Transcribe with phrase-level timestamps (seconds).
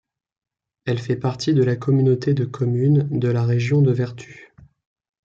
[0.85, 4.49] Elle fait partie de la communauté de communes de la Région de Vertus.